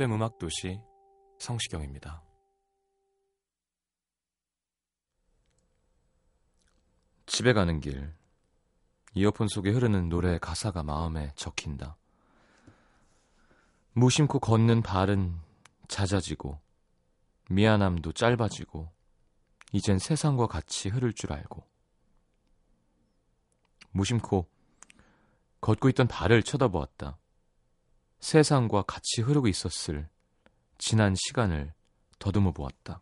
FM 0.00 0.14
음악 0.14 0.38
도시 0.38 0.80
성시경입니다. 1.38 2.22
집에 7.26 7.52
가는 7.52 7.80
길 7.80 8.10
이어폰 9.12 9.48
속에 9.48 9.68
흐르는 9.70 10.08
노래의 10.08 10.38
가사가 10.38 10.82
마음에 10.84 11.32
적힌다. 11.36 11.98
무심코 13.92 14.38
걷는 14.38 14.80
발은 14.80 15.38
잦아지고 15.88 16.58
미안함도 17.50 18.12
짧아지고 18.12 18.90
이젠 19.72 19.98
세상과 19.98 20.46
같이 20.46 20.88
흐를 20.88 21.12
줄 21.12 21.30
알고 21.34 21.62
무심코 23.90 24.48
걷고 25.60 25.90
있던 25.90 26.08
발을 26.08 26.42
쳐다보았다. 26.42 27.18
세상과 28.20 28.82
같이 28.82 29.22
흐르고 29.22 29.48
있었을 29.48 30.08
지난 30.78 31.14
시간을 31.16 31.72
더듬어 32.18 32.52
보았다. 32.52 33.00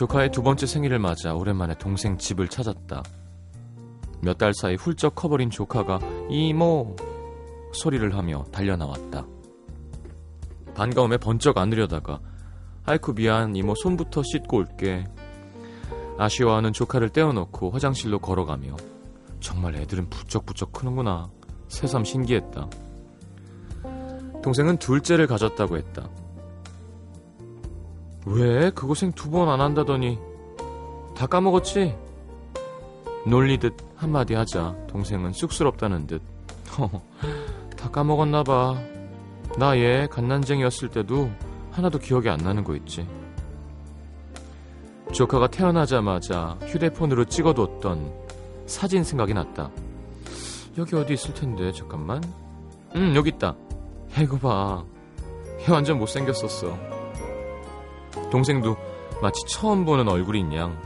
조카의 0.00 0.30
두 0.30 0.42
번째 0.42 0.64
생일을 0.64 0.98
맞아 0.98 1.34
오랜만에 1.34 1.74
동생 1.74 2.16
집을 2.16 2.48
찾았다. 2.48 3.02
몇 4.22 4.38
달 4.38 4.54
사이 4.54 4.74
훌쩍 4.74 5.14
커버린 5.14 5.50
조카가 5.50 5.98
이모 6.30 6.96
소리를 7.74 8.16
하며 8.16 8.42
달려나왔다. 8.44 9.26
반가움에 10.74 11.18
번쩍 11.18 11.58
안으려다가 11.58 12.18
아이쿠 12.86 13.14
미안 13.14 13.54
이모 13.54 13.74
손부터 13.74 14.22
씻고 14.22 14.56
올게. 14.56 15.04
아쉬워하는 16.16 16.72
조카를 16.72 17.10
떼어놓고 17.10 17.68
화장실로 17.68 18.20
걸어가며 18.20 18.76
정말 19.40 19.74
애들은 19.74 20.08
부쩍부쩍 20.08 20.72
크는구나. 20.72 21.28
새삼 21.68 22.04
신기했다. 22.04 22.70
동생은 24.42 24.78
둘째를 24.78 25.26
가졌다고 25.26 25.76
했다. 25.76 26.08
왜? 28.26 28.70
그 28.70 28.86
고생 28.86 29.12
두 29.12 29.30
번 29.30 29.48
안 29.48 29.60
한다더니? 29.60 30.18
다 31.16 31.26
까먹었지? 31.26 31.96
놀리듯 33.26 33.74
한마디 33.96 34.34
하자. 34.34 34.74
동생은 34.88 35.32
쑥스럽다는 35.32 36.06
듯. 36.06 36.22
다 37.76 37.90
까먹었나 37.90 38.42
봐. 38.42 38.76
나 39.58 39.74
얘 39.76 40.06
갓난쟁이였을 40.10 40.88
때도 40.90 41.30
하나도 41.72 41.98
기억이 41.98 42.28
안 42.28 42.38
나는 42.38 42.62
거 42.64 42.74
있지. 42.76 43.06
조카가 45.12 45.48
태어나자마자 45.48 46.56
휴대폰으로 46.66 47.24
찍어뒀던 47.24 48.12
사진 48.66 49.02
생각이 49.02 49.34
났다. 49.34 49.70
여기 50.78 50.94
어디 50.94 51.14
있을 51.14 51.34
텐데 51.34 51.72
잠깐만. 51.72 52.22
응 52.94 53.14
여기 53.16 53.30
있다. 53.30 53.48
야 53.48 54.22
이거 54.22 54.38
봐얘 54.38 55.70
완전 55.72 55.98
못생겼었어 55.98 56.76
동생도 58.30 58.76
마치 59.22 59.40
처음 59.46 59.84
보는 59.84 60.08
얼굴인 60.08 60.52
양. 60.54 60.76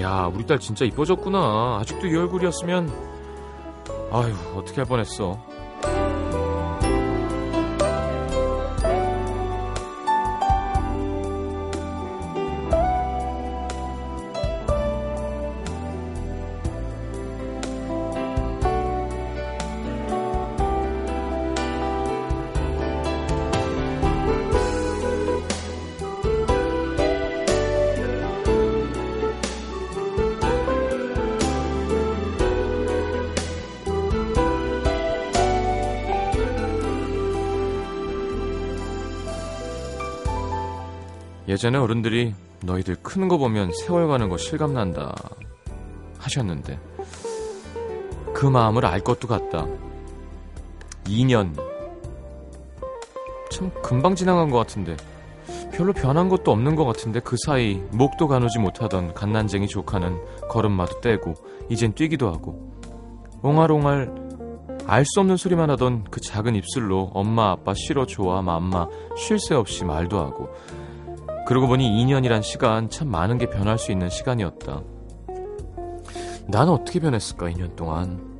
야, 0.00 0.30
우리 0.32 0.46
딸 0.46 0.58
진짜 0.58 0.84
이뻐졌구나. 0.84 1.78
아직도 1.80 2.06
이 2.06 2.16
얼굴이었으면, 2.16 2.92
아휴, 4.10 4.58
어떻게 4.58 4.76
할 4.76 4.84
뻔했어. 4.84 5.38
예전에 41.56 41.78
어른들이 41.78 42.34
너희들 42.60 42.96
크는 42.96 43.28
거 43.28 43.38
보면 43.38 43.72
세월 43.72 44.08
가는 44.08 44.28
거 44.28 44.36
실감난다 44.36 45.14
하셨는데 46.18 46.78
그 48.34 48.44
마음을 48.44 48.84
알 48.84 49.00
것도 49.00 49.26
같다. 49.26 49.66
2년 51.04 51.56
참 53.50 53.70
금방 53.82 54.14
지나간 54.14 54.50
것 54.50 54.58
같은데 54.58 54.98
별로 55.72 55.94
변한 55.94 56.28
것도 56.28 56.52
없는 56.52 56.76
것 56.76 56.84
같은데 56.84 57.20
그 57.20 57.36
사이 57.46 57.76
목도 57.90 58.28
가누지 58.28 58.58
못하던 58.58 59.14
갓난쟁이 59.14 59.66
조카는 59.66 60.18
걸음마도 60.50 61.00
떼고 61.00 61.32
이젠 61.70 61.94
뛰기도 61.94 62.30
하고 62.30 62.70
옹알옹알 63.42 64.26
알 64.88 65.04
수 65.06 65.20
없는 65.20 65.38
소리만 65.38 65.70
하던 65.70 66.04
그 66.10 66.20
작은 66.20 66.54
입술로 66.54 67.12
엄마 67.14 67.52
아빠 67.52 67.72
싫어 67.74 68.04
좋아 68.04 68.42
맘마 68.42 68.88
쉴 69.16 69.38
새 69.38 69.54
없이 69.54 69.86
말도 69.86 70.18
하고 70.18 70.50
그러고 71.46 71.68
보니 71.68 71.88
2년이란 71.88 72.42
시간 72.42 72.90
참 72.90 73.08
많은 73.08 73.38
게 73.38 73.48
변할 73.48 73.78
수 73.78 73.92
있는 73.92 74.08
시간이었다. 74.10 74.82
나는 76.48 76.72
어떻게 76.72 76.98
변했을까 76.98 77.46
2년 77.50 77.76
동안 77.76 78.36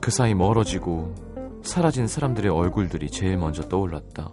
그 0.00 0.10
사이 0.10 0.34
멀어지고 0.34 1.14
사라진 1.62 2.08
사람들의 2.08 2.50
얼굴들이 2.50 3.10
제일 3.10 3.36
먼저 3.36 3.62
떠올랐다. 3.68 4.32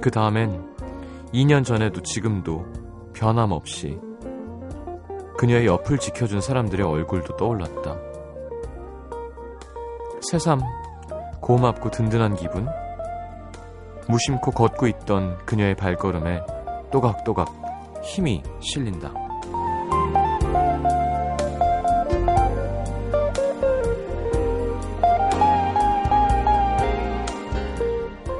그 0.00 0.10
다음엔 0.10 0.74
2년 1.34 1.66
전에도 1.66 2.02
지금도 2.02 2.64
변함없이 3.12 3.98
그녀의 5.36 5.66
옆을 5.66 5.98
지켜준 5.98 6.40
사람들의 6.40 6.86
얼굴도 6.86 7.36
떠올랐다. 7.36 7.98
새삼 10.22 10.60
고맙고 11.40 11.90
든든한 11.90 12.36
기분? 12.36 12.66
무심코 14.08 14.52
걷고 14.52 14.86
있던 14.86 15.38
그녀의 15.44 15.74
발걸음에 15.76 16.40
또각또각 16.90 18.00
힘이 18.02 18.42
실린다. 18.60 19.12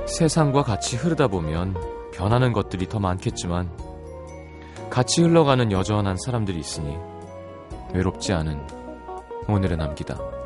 세상과 0.06 0.62
같이 0.62 0.97
흐르다 0.97 1.29
보면 1.29 1.76
변하는 2.12 2.53
것들이 2.53 2.88
더 2.88 2.99
많겠지만 2.99 3.70
같이 4.91 5.23
흘러가는 5.23 5.70
여전한 5.70 6.17
사람들이 6.17 6.59
있으니 6.59 6.97
외롭지 7.93 8.32
않은 8.32 8.67
오늘의 9.49 9.76
남기다. 9.76 10.38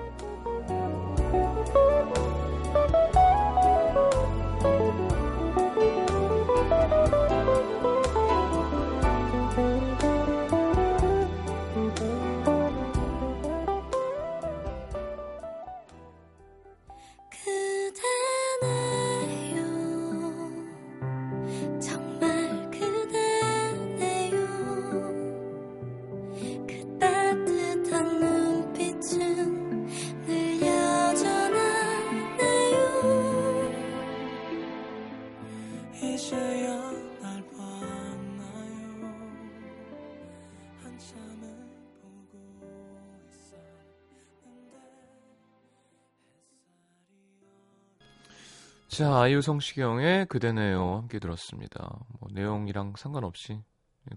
자, 48.92 49.22
아이유 49.22 49.40
성시경의 49.40 50.26
그대네요. 50.26 50.96
함께 50.96 51.18
들었습니다. 51.18 51.98
뭐, 52.20 52.28
내용이랑 52.30 52.92
상관없이 52.98 53.58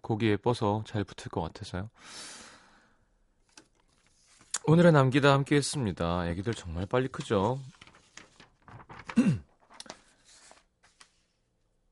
곡이 0.02 0.28
예뻐서 0.28 0.84
잘 0.86 1.06
붙을 1.06 1.30
것 1.32 1.40
같아서요. 1.40 1.90
오늘의 4.66 4.92
남기다 4.92 5.32
함께 5.32 5.56
했습니다. 5.56 6.28
애기들 6.28 6.54
정말 6.54 6.86
빨리 6.88 7.08
크죠? 7.08 7.58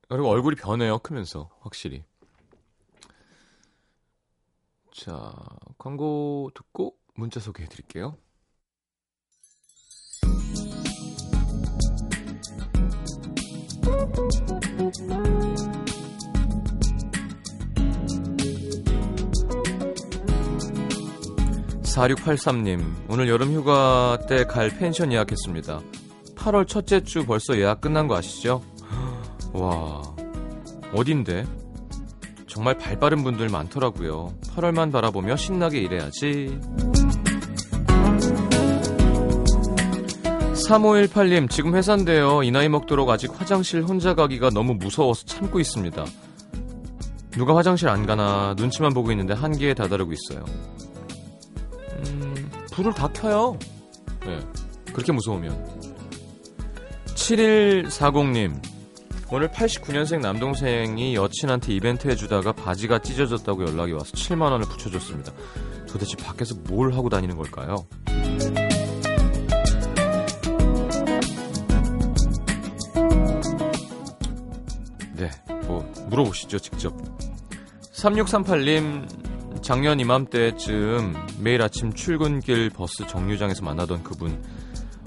그리고 0.09 0.27
얼굴이 0.27 0.57
변해요, 0.57 0.99
크면서. 0.99 1.49
확실히. 1.61 2.03
자, 4.91 5.31
광고 5.77 6.51
듣고 6.53 6.97
문자 7.15 7.39
소개해 7.39 7.69
드릴게요. 7.69 8.17
4683님, 21.93 22.81
오늘 23.07 23.29
여름 23.29 23.53
휴가 23.53 24.17
때 24.27 24.45
갈 24.45 24.69
펜션 24.69 25.11
예약했습니다. 25.11 25.79
8월 26.35 26.67
첫째 26.67 27.01
주 27.03 27.23
벌써 27.25 27.55
예약 27.57 27.81
끝난 27.81 28.07
거 28.07 28.15
아시죠? 28.15 28.63
와, 29.53 30.01
어딘데? 30.93 31.45
정말 32.47 32.77
발 32.77 32.99
빠른 32.99 33.23
분들 33.23 33.49
많더라고요. 33.49 34.33
8월만 34.55 34.91
바라보며 34.91 35.35
신나게 35.35 35.79
일해야지. 35.81 36.59
3518님, 40.53 41.49
지금 41.49 41.75
회사인데요. 41.75 42.41
이 42.41 42.49
나이 42.49 42.69
먹도록 42.69 43.09
아직 43.09 43.29
화장실 43.39 43.83
혼자 43.83 44.15
가기가 44.15 44.49
너무 44.49 44.73
무서워서 44.73 45.25
참고 45.25 45.59
있습니다. 45.59 46.05
누가 47.31 47.55
화장실 47.55 47.89
안 47.89 48.05
가나 48.05 48.55
눈치만 48.57 48.93
보고 48.93 49.11
있는데 49.11 49.33
한계에 49.33 49.73
다다르고 49.75 50.11
있어요. 50.13 50.43
음, 52.73 52.75
불을 52.75 52.93
다 52.93 53.07
켜요. 53.07 53.57
네, 54.25 54.39
그렇게 54.85 55.11
무서우면. 55.11 55.83
7140님, 57.05 58.61
오늘 59.31 59.47
89년생 59.49 60.19
남동생이 60.19 61.15
여친한테 61.15 61.73
이벤트 61.73 62.07
해주다가 62.07 62.51
바지가 62.51 62.99
찢어졌다고 62.99 63.65
연락이 63.67 63.91
와서 63.93 64.11
7만원을 64.13 64.67
붙여줬습니다. 64.69 65.31
도대체 65.87 66.17
밖에서 66.17 66.55
뭘 66.67 66.93
하고 66.93 67.09
다니는 67.09 67.37
걸까요? 67.37 67.85
네, 75.15 75.29
뭐, 75.67 75.93
물어보시죠, 76.09 76.59
직접. 76.59 76.93
3638님, 77.93 79.07
작년 79.63 79.97
이맘때쯤 79.97 81.13
매일 81.39 81.61
아침 81.61 81.93
출근길 81.93 82.69
버스 82.69 83.07
정류장에서 83.07 83.63
만나던 83.63 84.03
그분. 84.03 84.43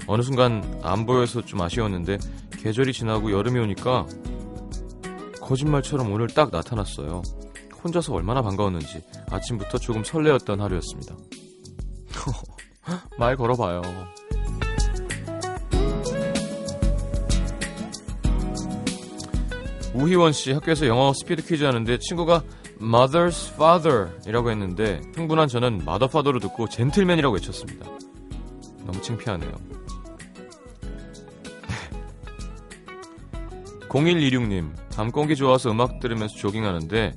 어느 0.07 0.23
순간 0.23 0.79
안 0.81 1.05
보여서 1.05 1.45
좀 1.45 1.61
아쉬웠는데, 1.61 2.17
계절이 2.57 2.91
지나고 2.91 3.31
여름이 3.31 3.59
오니까, 3.59 4.07
거짓말처럼 5.41 6.11
오늘 6.11 6.25
딱 6.25 6.49
나타났어요. 6.51 7.21
혼자서 7.83 8.15
얼마나 8.15 8.41
반가웠는지 8.41 9.03
아침부터 9.29 9.77
조금 9.77 10.03
설레었던 10.03 10.59
하루였습니다. 10.59 11.15
말 13.19 13.37
걸어봐요. 13.37 13.83
우희원 19.93 20.31
씨 20.31 20.51
학교에서 20.51 20.87
영어 20.87 21.13
스피드 21.13 21.45
퀴즈 21.45 21.63
하는데 21.63 21.97
친구가 21.99 22.43
Mother's 22.79 23.51
Father이라고 23.53 24.51
했는데 24.51 25.01
흥분한 25.15 25.47
저는 25.47 25.81
Mother 25.81 26.05
Father로 26.05 26.39
듣고 26.39 26.69
젠틀맨이라고 26.69 27.33
외쳤습니다. 27.35 27.87
너무 28.85 29.01
창피하네요. 29.01 29.51
0126님 33.89 34.71
밤 34.95 35.11
공기 35.11 35.35
좋아서 35.35 35.71
음악 35.71 35.99
들으면서 35.99 36.35
조깅하는데 36.35 37.13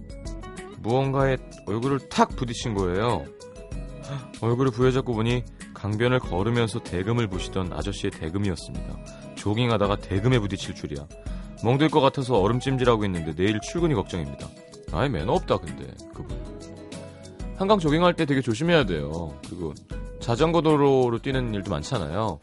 무언가에 0.79 1.37
얼굴을 1.67 2.09
탁 2.09 2.35
부딪힌 2.37 2.75
거예요. 2.75 3.25
얼굴을 4.41 4.73
부여잡고 4.73 5.15
보니 5.15 5.45
강변을 5.75 6.21
걸으면서 6.21 6.83
대금을 6.83 7.29
보시던 7.29 7.73
아저씨의 7.73 8.11
대금이었습니다. 8.13 8.97
조깅하다가 9.37 9.97
대금에 9.97 10.39
부딪힐 10.39 10.75
줄이야. 10.75 11.07
멍들 11.65 11.89
것 11.89 12.01
같아서 12.01 12.39
얼음찜질하고 12.39 13.05
있는데 13.07 13.35
내일 13.35 13.59
출근이 13.61 13.95
걱정입니다. 13.95 14.49
아예 14.93 15.09
매너 15.09 15.33
없다 15.35 15.59
근데 15.59 15.87
그분. 16.15 16.37
한강 17.57 17.79
조깅할 17.79 18.15
때 18.15 18.25
되게 18.25 18.41
조심해야 18.41 18.87
돼요. 18.87 19.35
그리고 19.47 19.75
자전거 20.21 20.63
도로로 20.63 21.19
뛰는 21.21 21.55
일도 21.55 21.71
많잖아요. 21.71 22.39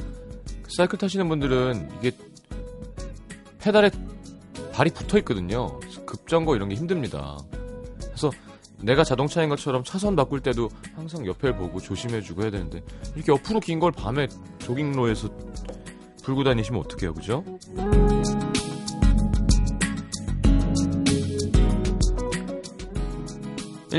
그 0.63 0.69
사이클 0.75 0.97
타시는 0.99 1.27
분들은 1.29 1.89
이게 1.99 2.11
페달에 3.59 3.89
발이 4.73 4.91
붙어 4.91 5.17
있거든요. 5.19 5.79
급정거 6.05 6.55
이런 6.55 6.69
게 6.69 6.75
힘듭니다. 6.75 7.37
그래서 7.99 8.31
내가 8.79 9.03
자동차인 9.03 9.49
것처럼 9.49 9.83
차선 9.83 10.15
바꿀 10.15 10.39
때도 10.41 10.69
항상 10.95 11.25
옆에 11.25 11.55
보고 11.55 11.79
조심해주고 11.81 12.43
해야 12.43 12.51
되는데 12.51 12.83
이렇게 13.15 13.31
옆으로 13.31 13.59
긴 13.59 13.79
걸 13.79 13.91
밤에 13.91 14.27
조깅로에서 14.59 15.29
불고 16.23 16.43
다니시면 16.43 16.81
어떡해요, 16.81 17.13
그죠? 17.15 17.43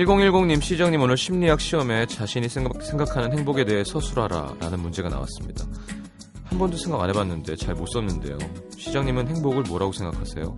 1010님, 0.05 0.63
시정님 0.63 1.01
오늘 1.03 1.17
심리학 1.17 1.61
시험에 1.61 2.07
자신이 2.07 2.49
생각, 2.49 2.81
생각 2.83 3.17
하는 3.17 3.37
행복에 3.37 3.65
대해 3.65 3.83
서술하라 3.85 4.55
라는 4.61 4.81
문제가 4.81 5.09
나왔습니다. 5.09 5.65
한 6.45 6.59
번도 6.59 6.77
생각 6.77 7.01
안 7.01 7.09
해봤는데 7.11 7.57
잘 7.57 7.75
못 7.75 7.87
썼는데요. 7.87 8.39
시장님은 8.77 9.29
행복을 9.29 9.65
뭐라고 9.65 9.93
생각하세요? 9.93 10.57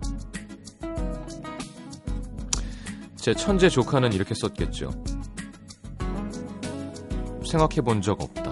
제 3.15 3.33
천재 3.33 3.69
조카는 3.69 4.13
이렇게 4.13 4.33
썼겠죠. 4.35 4.91
생각해 7.45 7.81
본 7.83 8.01
적 8.01 8.21
없다. 8.21 8.49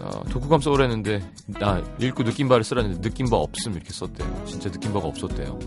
어, 0.00 0.24
독후감 0.30 0.60
써오랬는데, 0.60 1.20
나 1.46 1.82
읽고 1.98 2.24
느낀 2.24 2.48
바를 2.48 2.62
쓰라는데 2.64 3.00
느낀 3.00 3.30
바 3.30 3.36
없음 3.36 3.72
이렇게 3.74 3.90
썼대요. 3.92 4.44
진짜 4.46 4.70
느낀 4.70 4.92
바가 4.92 5.06
없었대요. 5.08 5.58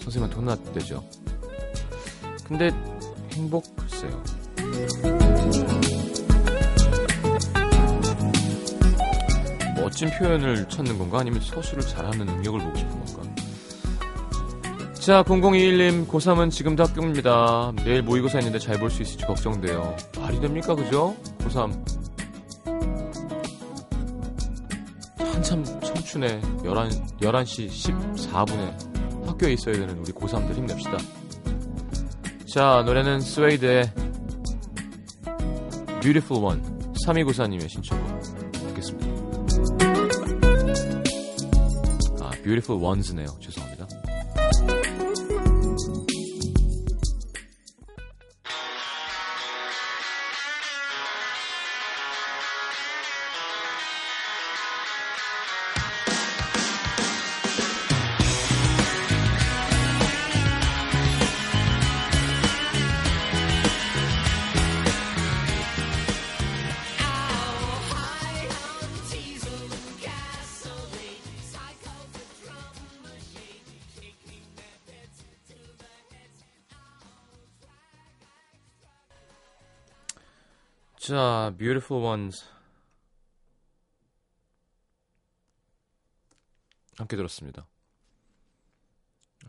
예, 0.00 0.04
선생님한테 0.04 0.36
혼났대죠. 0.36 1.04
근데 2.44 2.70
행복 3.32 3.64
글쎄요. 3.76 4.22
멋진 9.76 10.10
표현을 10.10 10.68
찾는 10.68 10.98
건가? 10.98 11.20
아니면 11.20 11.40
서술을 11.40 11.82
잘하는 11.82 12.26
능력을 12.26 12.60
보고 12.60 12.76
싶은 12.76 13.04
건가? 13.04 13.22
자, 14.94 15.22
0021님, 15.22 16.06
고3은 16.06 16.50
지금도 16.50 16.84
학교입니다. 16.84 17.72
내일 17.84 18.02
모의고사 18.02 18.38
있는데 18.40 18.58
잘 18.58 18.78
볼 18.78 18.90
수 18.90 19.02
있을지 19.02 19.24
걱정돼요. 19.24 19.96
말이 20.18 20.38
됩니까, 20.40 20.74
그죠? 20.74 21.16
고3. 21.38 22.00
한참 25.18 25.64
청춘에 25.64 26.40
11, 26.62 26.72
11시 27.20 27.70
14분에 27.70 28.89
학교에 29.40 29.54
있어야 29.54 29.74
되는 29.74 29.98
우리 29.98 30.12
고3들 30.12 30.54
힘냅시다. 30.54 30.98
자, 32.52 32.82
노래는 32.84 33.20
스웨이드의 33.20 33.90
Beautiful 36.00 36.44
One, 36.44 36.62
3294님의 37.06 37.68
신청곡 37.68 38.20
듣겠습니다. 38.52 39.06
아, 42.22 42.30
Beautiful 42.42 42.84
Ones네요. 42.84 43.28
죄송합니다. 43.40 43.69
자, 81.00 81.54
Beautiful 81.56 82.04
Ones. 82.04 82.44
함께 86.98 87.16
들었습니다. 87.16 87.66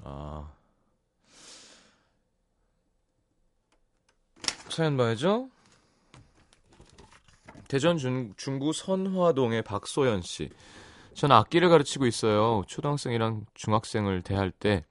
아. 0.01 0.49
사연 4.69 4.95
봐야죠. 4.95 5.49
대전 7.67 7.97
중, 7.97 8.33
중구 8.37 8.71
선화동의 8.71 9.63
박소연 9.63 10.21
씨. 10.21 10.49
저는 11.15 11.35
악기를 11.35 11.67
가르치고 11.67 12.05
있어요. 12.05 12.63
초등학생이랑 12.67 13.45
중학생을 13.55 14.21
대할 14.21 14.51
때 14.51 14.85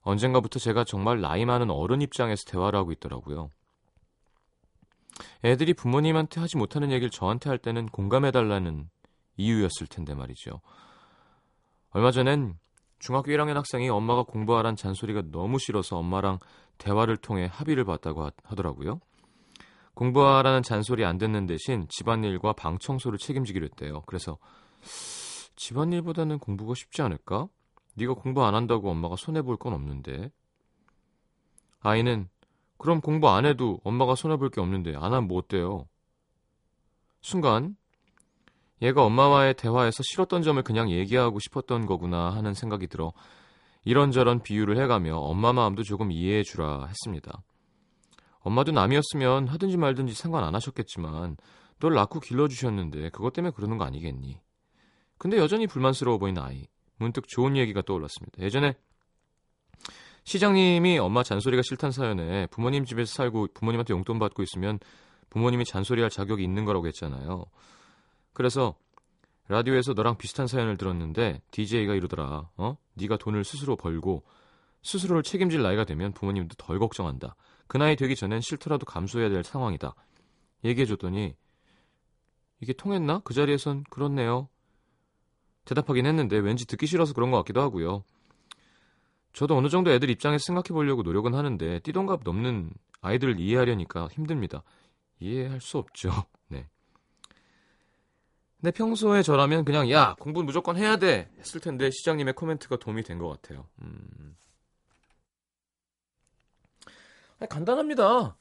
언젠가부터 0.00 0.58
제가 0.58 0.84
정말 0.84 1.20
나이 1.20 1.44
많은 1.44 1.70
어른 1.70 2.00
입장에서 2.00 2.46
대화를 2.46 2.78
하고 2.78 2.92
있더라고요. 2.92 3.50
애들이 5.44 5.74
부모님한테 5.74 6.40
하지 6.40 6.56
못하는 6.56 6.90
얘기를 6.90 7.10
저한테 7.10 7.48
할 7.50 7.58
때는 7.58 7.86
공감해달라는 7.86 8.88
이유였을 9.36 9.86
텐데 9.88 10.14
말이죠. 10.14 10.60
얼마 11.90 12.10
전엔 12.10 12.58
중학교 12.98 13.30
1학년 13.30 13.54
학생이 13.54 13.88
엄마가 13.88 14.22
공부하란 14.24 14.76
잔소리가 14.76 15.24
너무 15.30 15.58
싫어서 15.58 15.96
엄마랑 15.98 16.38
대화를 16.78 17.16
통해 17.16 17.48
합의를 17.50 17.84
봤다고 17.84 18.30
하더라고요. 18.44 19.00
공부하라는 19.94 20.62
잔소리 20.62 21.04
안 21.04 21.16
듣는 21.16 21.46
대신 21.46 21.86
집안일과 21.88 22.52
방 22.52 22.78
청소를 22.78 23.18
책임지기로 23.18 23.64
했대요. 23.66 24.02
그래서 24.06 24.36
집안일보다는 25.56 26.38
공부가 26.38 26.74
쉽지 26.74 27.00
않을까? 27.00 27.48
네가 27.94 28.12
공부 28.14 28.44
안 28.44 28.54
한다고 28.54 28.90
엄마가 28.90 29.16
손해 29.16 29.40
볼 29.40 29.56
건 29.56 29.72
없는데. 29.72 30.30
아이는 31.80 32.28
그럼 32.78 33.00
공부 33.00 33.28
안 33.30 33.46
해도 33.46 33.80
엄마가 33.84 34.14
손해 34.14 34.36
볼 34.36 34.50
게 34.50 34.60
없는데 34.60 34.94
안 34.96 35.04
하면 35.04 35.28
뭐 35.28 35.38
어때요? 35.38 35.86
순간 37.20 37.76
얘가 38.82 39.02
엄마와의 39.02 39.54
대화에서 39.54 40.02
싫었던 40.02 40.42
점을 40.42 40.62
그냥 40.62 40.90
얘기하고 40.90 41.38
싶었던 41.40 41.86
거구나 41.86 42.30
하는 42.30 42.52
생각이 42.54 42.86
들어 42.88 43.12
이런저런 43.84 44.42
비유를 44.42 44.80
해가며 44.82 45.16
엄마 45.16 45.52
마음도 45.52 45.82
조금 45.82 46.12
이해해 46.12 46.42
주라 46.42 46.86
했습니다. 46.86 47.42
엄마도 48.40 48.72
남이었으면 48.72 49.48
하든지 49.48 49.76
말든지 49.76 50.14
상관 50.14 50.44
안 50.44 50.54
하셨겠지만 50.54 51.36
널 51.80 51.94
낳고 51.94 52.20
길러주셨는데 52.20 53.10
그것 53.10 53.32
때문에 53.32 53.52
그러는 53.52 53.78
거 53.78 53.84
아니겠니? 53.84 54.40
근데 55.18 55.38
여전히 55.38 55.66
불만스러워 55.66 56.18
보이는 56.18 56.40
아이. 56.42 56.66
문득 56.98 57.28
좋은 57.28 57.56
얘기가 57.56 57.82
떠올랐습니다. 57.82 58.42
예전에 58.42 58.74
시장님이 60.26 60.98
엄마 60.98 61.22
잔소리가 61.22 61.62
싫단 61.62 61.92
사연에 61.92 62.46
부모님 62.48 62.84
집에서 62.84 63.14
살고 63.14 63.48
부모님한테 63.54 63.94
용돈 63.94 64.18
받고 64.18 64.42
있으면 64.42 64.80
부모님이 65.30 65.64
잔소리할 65.64 66.10
자격이 66.10 66.42
있는 66.42 66.64
거라고 66.64 66.88
했잖아요. 66.88 67.44
그래서 68.32 68.74
라디오에서 69.46 69.92
너랑 69.92 70.18
비슷한 70.18 70.48
사연을 70.48 70.78
들었는데 70.78 71.42
DJ가 71.52 71.94
이러더라. 71.94 72.50
어? 72.56 72.76
네가 72.94 73.18
돈을 73.18 73.44
스스로 73.44 73.76
벌고 73.76 74.24
스스로를 74.82 75.22
책임질 75.22 75.62
나이가 75.62 75.84
되면 75.84 76.12
부모님도 76.12 76.56
덜 76.58 76.80
걱정한다. 76.80 77.36
그 77.68 77.76
나이 77.76 77.94
되기 77.94 78.16
전엔 78.16 78.40
싫더라도 78.40 78.84
감수해야 78.84 79.28
될 79.28 79.44
상황이다. 79.44 79.94
얘기해 80.64 80.86
줬더니 80.86 81.36
이게 82.60 82.72
통했나? 82.72 83.20
그 83.20 83.32
자리에선 83.32 83.84
그렇네요. 83.90 84.48
대답하긴 85.66 86.04
했는데 86.04 86.36
왠지 86.36 86.66
듣기 86.66 86.86
싫어서 86.86 87.14
그런 87.14 87.30
것 87.30 87.36
같기도 87.38 87.60
하고요. 87.60 88.02
저도 89.36 89.54
어느 89.56 89.68
정도 89.68 89.90
애들 89.90 90.08
입장에서 90.08 90.44
생각해 90.46 90.68
보려고 90.68 91.02
노력은 91.02 91.34
하는데 91.34 91.78
띠동갑 91.80 92.22
넘는 92.24 92.72
아이들을 93.02 93.38
이해하려니까 93.38 94.08
힘듭니다. 94.08 94.62
이해할 95.20 95.60
수 95.60 95.76
없죠. 95.76 96.10
네. 96.48 96.66
근데 98.58 98.70
평소에 98.70 99.22
저라면 99.22 99.66
그냥 99.66 99.90
야 99.90 100.16
공부 100.18 100.42
무조건 100.42 100.78
해야 100.78 100.96
돼 100.96 101.30
했을 101.38 101.60
텐데 101.60 101.90
시장님의 101.90 102.32
코멘트가 102.34 102.78
도움이 102.78 103.02
된 103.02 103.18
것 103.18 103.28
같아요. 103.28 103.66
음. 103.82 104.34
아니, 107.38 107.48
간단합니다. 107.48 108.36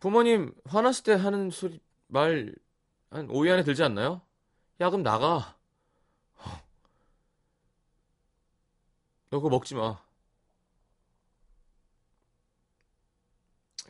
부모님 0.00 0.52
화났을 0.66 1.04
때 1.04 1.12
하는 1.14 1.48
소리 1.50 1.80
말 2.08 2.54
한 3.08 3.28
5위 3.28 3.50
안에 3.50 3.62
들지 3.62 3.82
않나요? 3.82 4.20
야 4.80 4.90
그럼 4.90 5.02
나가. 5.02 5.55
너 9.30 9.38
그거 9.38 9.48
먹지 9.48 9.74
마. 9.74 10.00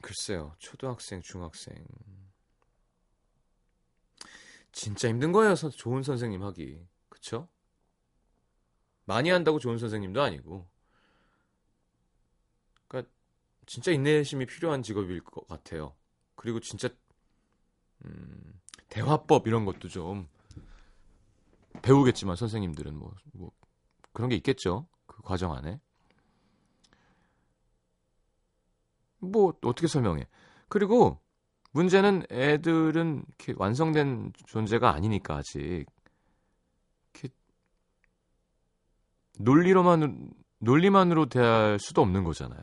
글쎄요, 0.00 0.54
초등학생, 0.58 1.20
중학생. 1.20 1.84
진짜 4.72 5.08
힘든 5.08 5.32
거예요, 5.32 5.54
좋은 5.54 6.02
선생님 6.02 6.42
하기. 6.44 6.86
그쵸? 7.08 7.48
많이 9.04 9.30
한다고 9.30 9.58
좋은 9.58 9.78
선생님도 9.78 10.22
아니고. 10.22 10.68
그니까, 12.86 13.08
진짜 13.66 13.90
인내심이 13.92 14.46
필요한 14.46 14.82
직업일 14.82 15.22
것 15.24 15.46
같아요. 15.48 15.96
그리고 16.34 16.60
진짜, 16.60 16.88
음, 18.04 18.60
대화법 18.88 19.46
이런 19.46 19.64
것도 19.64 19.88
좀 19.88 20.28
배우겠지만 21.82 22.36
선생님들은 22.36 22.94
뭐, 22.96 23.14
뭐, 23.32 23.50
그런 24.12 24.28
게 24.28 24.36
있겠죠. 24.36 24.86
과정 25.26 25.52
안에. 25.52 25.80
뭐 29.18 29.52
어떻게 29.62 29.88
설명해? 29.88 30.26
그리고 30.68 31.21
문제는 31.73 32.26
애들은 32.30 33.25
이렇게 33.26 33.54
완성된 33.56 34.33
존재가 34.47 34.95
아니니까 34.95 35.38
아직 35.38 35.87
이렇게 37.12 37.35
논리로만 39.40 40.30
논리만으로 40.59 41.26
대할 41.26 41.78
수도 41.80 42.02
없는 42.02 42.23
거잖아요. 42.23 42.62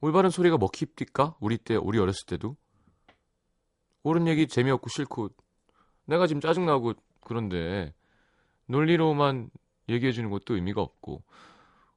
올바른 0.00 0.28
소리가 0.28 0.58
먹힙니까? 0.58 1.36
우리 1.40 1.56
때 1.56 1.76
우리 1.76 1.98
어렸을 1.98 2.26
때도 2.26 2.56
옳은 4.02 4.28
얘기 4.28 4.46
재미없고 4.46 4.90
싫고 4.90 5.30
내가 6.04 6.26
지금 6.26 6.40
짜증나고 6.40 6.92
그런데 7.20 7.94
논리로만 8.66 9.50
얘기해 9.88 10.12
주는 10.12 10.30
것도 10.30 10.54
의미가 10.54 10.80
없고 10.80 11.22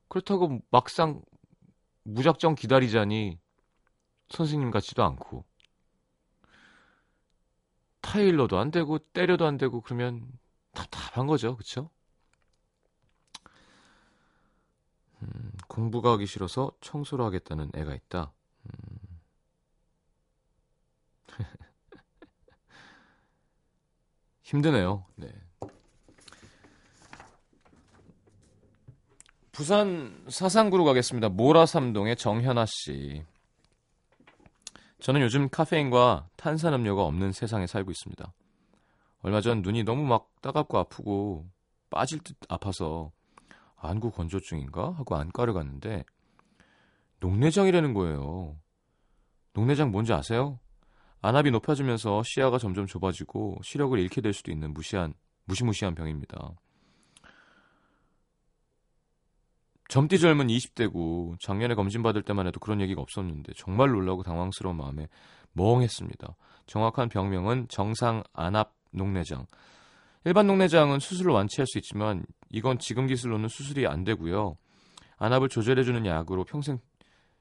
그렇다고 0.07 0.60
막상 0.71 1.21
무작정 2.03 2.55
기다리자니 2.55 3.39
선생님 4.29 4.71
같지도 4.71 5.03
않고 5.03 5.45
타일러도 8.01 8.57
안 8.57 8.71
되고 8.71 8.98
때려도 9.00 9.45
안 9.45 9.57
되고 9.57 9.81
그러면 9.81 10.27
답답한 10.74 11.27
거죠. 11.27 11.55
그쵸? 11.55 11.89
음, 15.21 15.51
공부가 15.67 16.12
하기 16.13 16.25
싫어서 16.25 16.71
청소를 16.81 17.24
하겠다는 17.25 17.71
애가 17.75 17.93
있다. 17.93 18.33
음. 18.65 19.19
힘드네요. 24.43 25.05
네. 25.15 25.31
부산 29.61 30.25
사상구로 30.27 30.83
가겠습니다. 30.85 31.29
모라삼동의 31.29 32.15
정현아 32.15 32.65
씨. 32.65 33.23
저는 34.99 35.21
요즘 35.21 35.49
카페인과 35.49 36.29
탄산음료가 36.35 37.03
없는 37.03 37.31
세상에 37.31 37.67
살고 37.67 37.91
있습니다. 37.91 38.33
얼마 39.21 39.39
전 39.39 39.61
눈이 39.61 39.83
너무 39.83 40.01
막 40.01 40.31
따갑고 40.41 40.79
아프고 40.79 41.47
빠질 41.91 42.21
듯 42.21 42.37
아파서 42.49 43.11
안구 43.75 44.09
건조증인가 44.09 44.93
하고 44.93 45.15
안과를 45.15 45.53
갔는데 45.53 46.05
녹내장이라는 47.19 47.93
거예요. 47.93 48.55
녹내장 49.53 49.91
뭔지 49.91 50.11
아세요? 50.11 50.57
안압이 51.21 51.51
높아지면서 51.51 52.23
시야가 52.25 52.57
점점 52.57 52.87
좁아지고 52.87 53.59
시력을 53.63 53.99
잃게 53.99 54.21
될 54.21 54.33
수도 54.33 54.51
있는 54.51 54.73
무시한 54.73 55.13
무시무시한 55.45 55.93
병입니다. 55.93 56.55
젊디 59.91 60.19
젊은 60.19 60.48
20대고 60.48 61.38
작년에 61.41 61.75
검진 61.75 62.01
받을 62.01 62.21
때만 62.21 62.48
해도 62.48 62.62
그런 62.62 62.79
얘기가 62.79 63.01
없었는데 63.01 63.51
정말 63.57 63.89
놀라고 63.89 64.24
당황스러운 64.24 64.77
마음에 64.77 65.10
멍했습니다. 65.51 66.33
정확한 66.65 67.10
병명은 67.10 67.67
정상 67.67 68.24
안압 68.31 68.74
녹내장. 68.93 69.48
일반 70.24 70.48
녹내장은 70.48 71.00
수술로 71.00 71.33
완치할 71.33 71.67
수 71.67 71.77
있지만 71.77 72.25
이건 72.50 72.79
지금 72.79 73.05
기술로는 73.05 73.50
수술이 73.50 73.86
안 73.86 74.05
되고요. 74.05 74.55
안압을 75.17 75.50
조절해주는 75.50 76.05
약으로 76.05 76.45
평생 76.45 76.79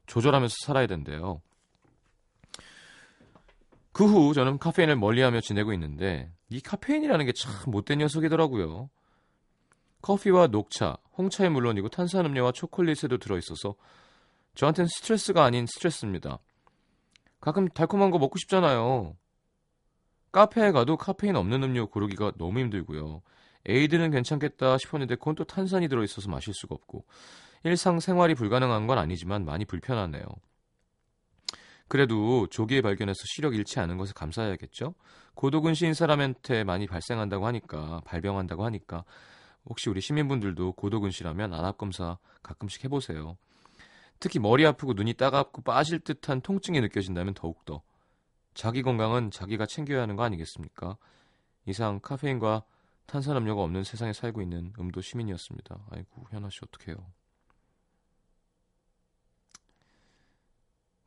조절하면서 0.09 0.53
살아야 0.65 0.89
된대요. 0.89 1.41
그 3.93 4.05
후 4.05 4.35
저는 4.35 4.59
카페인을 4.59 4.97
멀리하며 4.97 5.41
지내고 5.41 5.73
있는데 5.75 6.33
이 6.49 6.61
카페인이라는 6.61 7.27
게 7.27 7.33
참 7.33 7.53
못된 7.71 7.99
녀석이더라고요. 7.99 8.91
커피와 10.03 10.49
녹차, 10.49 10.97
홍차에 11.21 11.49
물론이고 11.51 11.89
탄산음료와 11.91 12.53
초콜릿에도 12.53 13.19
들어있어서 13.19 13.75
저한테는 14.55 14.89
스트레스가 14.89 15.45
아닌 15.45 15.67
스트레스입니다. 15.67 16.39
가끔 17.41 17.69
달콤한 17.69 18.11
거 18.11 18.19
먹고 18.19 18.39
싶잖아요. 18.39 19.17
카페에 20.33 20.73
가도 20.73 20.97
카페인 20.97 21.37
없는 21.37 21.63
음료 21.63 21.87
고르기가 21.87 22.33
너무 22.39 22.61
힘들고요. 22.61 23.23
에이드는 23.67 24.11
괜찮겠다 24.11 24.79
싶었는데 24.79 25.17
그건 25.17 25.35
또 25.35 25.45
탄산이 25.45 25.89
들어있어서 25.89 26.31
마실 26.31 26.55
수가 26.55 26.75
없고 26.75 27.05
일상생활이 27.65 28.35
불가능한 28.35 28.87
건 28.87 28.99
아니지만 28.99 29.45
많이 29.45 29.65
불편하네요. 29.65 30.25
그래도 31.89 32.47
조기에 32.47 32.83
발견해서 32.83 33.19
시력 33.25 33.55
잃지 33.55 33.81
않은 33.81 33.99
것에 33.99 34.13
감사해야겠죠? 34.15 34.95
고도근시인 35.35 35.93
사람한테 35.93 36.63
많이 36.63 36.87
발생한다고 36.87 37.47
하니까, 37.47 38.01
발병한다고 38.05 38.65
하니까, 38.65 39.05
혹시 39.67 39.91
우리 39.91 40.01
시민분들도 40.01 40.73
고도근시라면 40.73 41.53
안압검사 41.53 42.19
가끔씩 42.43 42.85
해보세요. 42.85 43.37
특히 44.19 44.39
머리 44.39 44.67
아프고 44.67 44.93
눈이 44.93 45.15
따갑고 45.15 45.63
빠질 45.63 46.01
듯한 46.01 46.41
통증이 46.41 46.81
느껴진다면 46.81 47.35
더욱더. 47.35 47.83
자기 48.55 48.83
건강은 48.83 49.31
자기가 49.31 49.67
챙겨야 49.67 50.03
하는 50.03 50.17
거 50.17 50.25
아니겠습니까? 50.25 50.97
이상 51.67 52.01
카페인과 52.01 52.65
탄산음료가 53.07 53.63
없는 53.63 53.85
세상에 53.85 54.13
살고 54.13 54.43
있는 54.43 54.73
음도 54.79 55.01
시민이었습니다. 55.01 55.87
아이고, 55.91 56.27
현아 56.31 56.51
씨 56.51 56.61
어떡해요. 56.63 57.11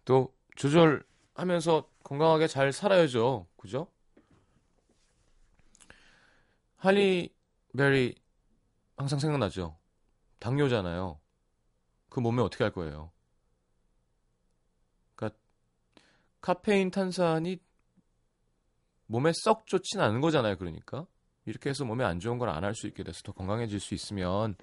또 0.05 0.33
조절하면서 0.55 1.89
건강하게 2.03 2.47
잘 2.47 2.73
살아야죠. 2.73 3.47
그죠? 3.55 3.87
할리 6.77 7.33
베리 7.77 8.15
항상 8.97 9.19
생각나죠. 9.19 9.77
당뇨잖아요. 10.39 11.19
그 12.09 12.19
몸에 12.19 12.41
어떻게 12.41 12.63
할 12.63 12.71
거예요? 12.71 13.11
그러니까 15.15 15.37
카페인 16.41 16.91
탄산이 16.91 17.57
몸에 19.07 19.31
썩 19.33 19.65
좋진 19.67 19.99
않은 19.99 20.21
거잖아요. 20.21 20.57
그러니까 20.57 21.05
이렇게 21.45 21.69
해서 21.69 21.85
몸에 21.85 22.03
안 22.03 22.19
좋은 22.19 22.37
걸 22.37 22.49
안 22.49 22.63
할 22.63 22.73
수 22.75 22.87
있게 22.87 23.03
돼서 23.03 23.21
더 23.23 23.31
건강해질 23.33 23.79
수 23.79 23.93
있으면 23.93 24.55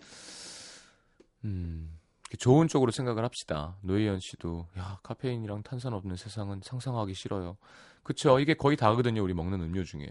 음 1.44 1.98
좋은 2.38 2.68
쪽으로 2.68 2.92
생각을 2.92 3.24
합시다. 3.24 3.76
노희연 3.82 4.20
씨도 4.20 4.68
야 4.78 4.98
카페인이랑 5.02 5.62
탄산 5.62 5.92
없는 5.94 6.16
세상은 6.16 6.60
상상하기 6.62 7.14
싫어요. 7.14 7.56
그쵸? 8.02 8.38
이게 8.38 8.54
거의 8.54 8.76
다거든요. 8.76 9.22
우리 9.22 9.34
먹는 9.34 9.60
음료 9.60 9.84
중에. 9.84 10.06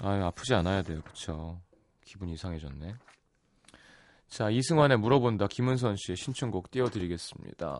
아 0.00 0.26
아프지 0.26 0.54
않아야 0.54 0.82
돼요. 0.82 1.00
그쵸? 1.02 1.60
기분 2.04 2.28
이상해졌네. 2.28 2.94
자 4.28 4.50
이승환의 4.50 4.98
물어본다 4.98 5.46
김은선 5.48 5.96
씨의 5.96 6.16
신청곡 6.16 6.70
띄워드리겠습니다. 6.70 7.78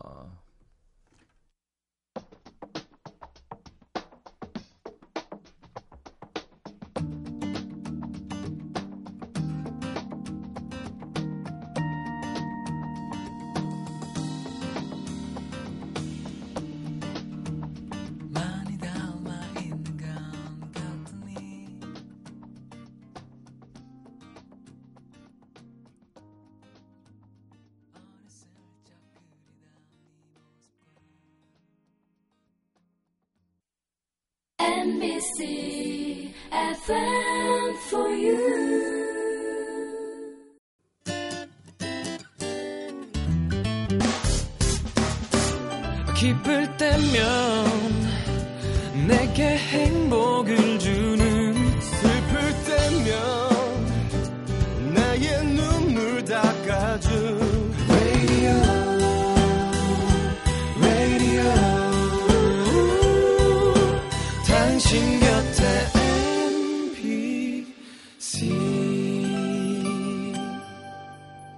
NBC 34.79 36.31
FM 36.53 37.77
for 37.89 38.09
you. 38.09 38.98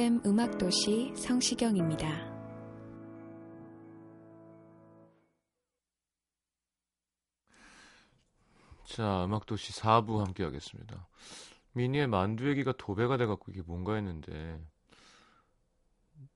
FM 0.00 0.22
음악도시 0.24 1.12
성시경입니다. 1.14 2.08
자, 8.86 9.26
음악도시 9.26 9.78
4부 9.78 10.20
함께 10.24 10.42
하겠습니다. 10.42 11.06
미니의 11.72 12.06
만두 12.06 12.48
얘기가 12.48 12.72
도배가 12.78 13.18
돼갖고 13.18 13.52
이게 13.52 13.60
뭔가 13.60 13.96
했는데, 13.96 14.58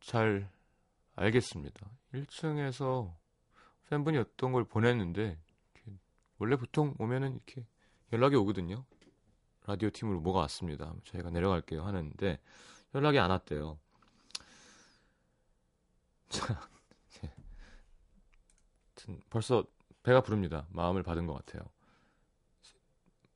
잘 0.01 0.47
알겠습니다. 1.17 1.89
1층에서 2.13 3.15
팬분이 3.89 4.19
어떤 4.19 4.53
걸 4.53 4.65
보냈는데, 4.65 5.39
원래 6.37 6.57
보통 6.57 6.95
오면은 6.99 7.33
이렇게 7.33 7.65
연락이 8.13 8.37
오거든요. 8.37 8.85
라디오 9.65 9.89
팀으로 9.89 10.21
뭐가 10.21 10.41
왔습니다. 10.41 10.95
저희가 11.05 11.31
내려갈게요 11.31 11.83
하는데, 11.83 12.39
연락이 12.95 13.19
안 13.19 13.31
왔대요. 13.31 13.79
하여튼 18.97 19.21
벌써 19.31 19.65
배가 20.03 20.21
부릅니다. 20.21 20.67
마음을 20.71 21.03
받은 21.03 21.27
것 21.27 21.35
같아요. 21.35 21.63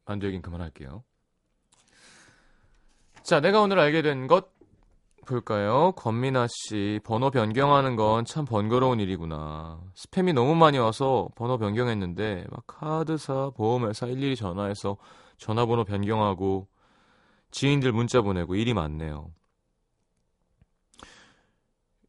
만두 0.04 0.26
얘기는 0.26 0.40
그만할게요. 0.42 1.04
자, 3.22 3.40
내가 3.40 3.60
오늘 3.60 3.78
알게 3.78 4.02
된 4.02 4.26
것 4.26 4.56
볼까요? 5.26 5.92
권민아 5.92 6.46
씨, 6.48 7.00
번호 7.04 7.30
변경하는 7.30 7.96
건 7.96 8.24
참 8.24 8.46
번거로운 8.46 8.98
일이구나. 8.98 9.78
스팸이 9.94 10.32
너무 10.32 10.54
많이 10.54 10.78
와서 10.78 11.28
번호 11.34 11.58
변경했는데 11.58 12.46
막 12.50 12.66
카드사, 12.66 13.50
보험회사 13.50 14.06
일일이 14.06 14.36
전화해서 14.36 14.96
전화번호 15.36 15.84
변경하고 15.84 16.66
지인들 17.50 17.92
문자 17.92 18.22
보내고 18.22 18.54
일이 18.54 18.72
많네요. 18.72 19.30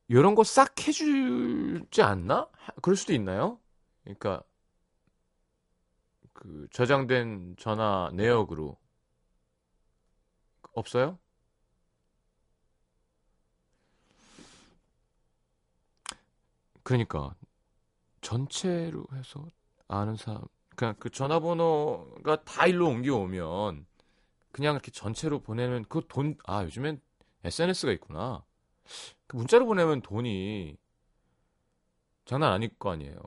이런 0.10 0.36
거 0.36 0.44
싹 0.44 0.76
해주지 0.88 2.02
않나? 2.02 2.50
그럴 2.82 2.96
수도 2.98 3.14
있나요? 3.14 3.60
그러니까 4.04 4.44
그 6.34 6.68
저장된 6.72 7.56
전화 7.58 8.10
내역으로 8.14 8.78
없어요? 10.74 11.20
그러니까 16.84 17.36
전체로 18.22 19.06
해서 19.16 19.48
아는 19.88 20.16
사람 20.16 20.44
그냥 20.76 20.96
그 21.00 21.10
전화번호가 21.10 22.44
다 22.46 22.68
일로 22.68 22.88
옮겨오면 22.90 23.86
그냥 24.52 24.76
이렇게 24.76 24.92
전체로 24.92 25.42
보내면 25.42 25.86
그돈 25.86 26.38
아 26.46 26.64
요즘엔 26.64 27.02
SNS가 27.46 27.92
있구나 27.94 28.44
그 28.44 28.49
문자로 29.34 29.66
보내면 29.66 30.02
돈이 30.02 30.78
장난 32.26 32.52
아닐 32.52 32.70
거 32.78 32.92
아니에요 32.92 33.20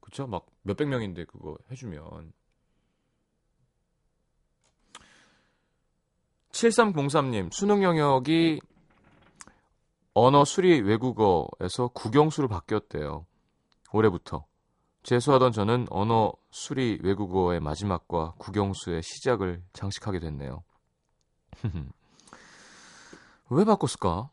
그쵸 0.00 0.26
막 0.26 0.46
몇백 0.62 0.88
명인데 0.88 1.24
그거 1.24 1.56
해주면 1.70 2.32
7303님, 6.52 7.52
수능 7.52 7.82
영역이 7.82 8.60
언어 10.12 10.44
수리 10.44 10.80
외국어에서 10.80 11.88
국영수로 11.94 12.48
바뀌었대요. 12.48 13.26
올해부터. 13.92 14.44
재수하던 15.02 15.52
저는 15.52 15.86
언어 15.90 16.32
수리 16.50 16.98
외국어의 17.02 17.60
마지막과 17.60 18.34
국영수의 18.38 19.02
시작을 19.02 19.62
장식하게 19.72 20.18
됐네요. 20.20 20.62
왜 23.50 23.64
바꿨을까? 23.64 24.30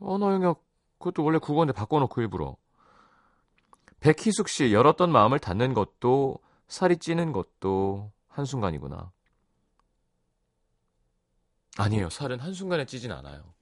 언어 0.00 0.32
영역, 0.32 0.64
그것도 0.98 1.24
원래 1.24 1.38
국어인데 1.38 1.72
바꿔놓고 1.72 2.20
일부러. 2.20 2.56
백희숙 4.00 4.48
씨, 4.48 4.72
열었던 4.72 5.12
마음을 5.12 5.38
닫는 5.38 5.74
것도, 5.74 6.38
살이 6.68 6.96
찌는 6.96 7.32
것도 7.32 8.10
한순간이구나. 8.28 9.12
아니에요. 11.76 12.10
살은 12.10 12.40
한순간에 12.40 12.84
찌진 12.86 13.12
않아요. 13.12 13.54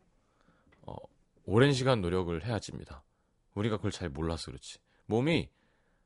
어, 0.82 0.94
오랜 1.44 1.72
시간 1.72 2.00
노력을 2.00 2.44
해야 2.44 2.58
찝니다. 2.58 3.02
우리가 3.54 3.76
그걸 3.76 3.90
잘 3.90 4.08
몰라서 4.08 4.46
그렇지. 4.46 4.78
몸이 5.06 5.48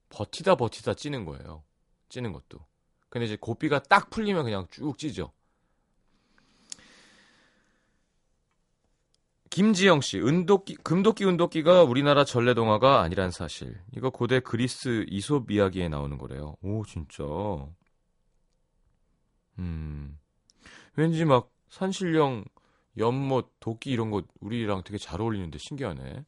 버티다 0.09 0.57
버티다 0.57 0.95
찌는 0.95 1.25
거예요. 1.25 1.62
찌는 2.09 2.33
것도. 2.33 2.64
근데 3.09 3.27
이제 3.27 3.37
고삐가 3.40 3.81
딱 3.85 4.11
풀리면 4.11 4.45
그냥 4.45 4.66
쭉 4.71 4.97
찌죠. 4.99 5.33
김지영 9.53 10.01
씨, 10.01 10.19
은도끼, 10.19 10.77
금도끼 10.77 11.27
은도끼가 11.27 11.83
우리나라 11.83 12.25
전래동화가 12.25 13.03
아니란 13.03 13.31
사실. 13.31 13.79
이거 13.95 14.09
고대 14.09 14.41
그리스 14.41 15.05
이솝 15.09 15.51
이야기에 15.51 15.91
나오는 15.91 16.17
거래요. 16.17 16.57
오, 16.62 16.87
진짜. 16.87 17.23
음. 19.59 20.19
왠지 20.97 21.27
막 21.27 21.51
산신령, 21.69 22.47
연못, 22.97 23.53
도끼 23.61 23.91
이런 23.91 24.11
거 24.11 24.23
우리랑 24.41 24.85
되게 24.85 24.97
잘 24.97 25.21
어울리는데 25.21 25.59
신기하네. 25.59 26.25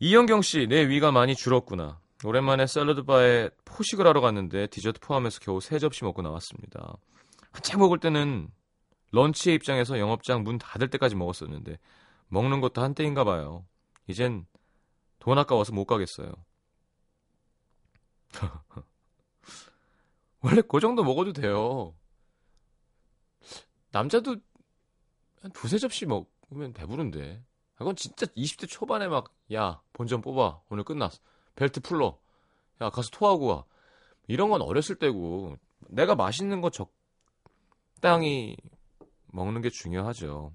이영경 0.00 0.42
씨, 0.42 0.66
내 0.66 0.88
위가 0.88 1.12
많이 1.12 1.36
줄었구나. 1.36 2.00
오랜만에 2.24 2.66
샐러드 2.66 3.04
바에 3.04 3.48
포식을 3.64 4.08
하러 4.08 4.20
갔는데 4.20 4.66
디저트 4.66 4.98
포함해서 4.98 5.38
겨우 5.38 5.60
세 5.60 5.78
접시 5.78 6.02
먹고 6.02 6.20
나왔습니다. 6.20 6.96
한창 7.52 7.78
먹을 7.78 7.98
때는 7.98 8.48
런치의 9.12 9.56
입장에서 9.56 9.98
영업장 9.98 10.42
문 10.44 10.58
닫을 10.58 10.88
때까지 10.90 11.14
먹었었는데 11.16 11.78
먹는 12.28 12.60
것도 12.60 12.82
한때인가 12.82 13.24
봐요. 13.24 13.66
이젠 14.06 14.46
돈 15.18 15.38
아까워서 15.38 15.72
못 15.72 15.84
가겠어요. 15.86 16.32
원래 20.42 20.62
그 20.62 20.80
정도 20.80 21.04
먹어도 21.04 21.32
돼요. 21.32 21.94
남자도 23.90 24.36
한 25.42 25.50
두세 25.52 25.78
접시 25.78 26.06
먹으면 26.06 26.72
배부른데. 26.72 27.42
그건 27.74 27.96
진짜 27.96 28.26
20대 28.26 28.68
초반에 28.68 29.08
막, 29.08 29.32
야, 29.54 29.80
본전 29.94 30.20
뽑아. 30.20 30.60
오늘 30.68 30.84
끝났어. 30.84 31.18
벨트 31.56 31.80
풀러. 31.80 32.18
야, 32.82 32.90
가서 32.90 33.08
토하고 33.10 33.46
와. 33.46 33.64
이런 34.28 34.50
건 34.50 34.60
어렸을 34.62 34.96
때고. 34.96 35.56
내가 35.88 36.14
맛있는 36.14 36.60
거 36.60 36.70
적당히 36.70 38.56
먹는 39.32 39.62
게 39.62 39.70
중요하죠. 39.70 40.54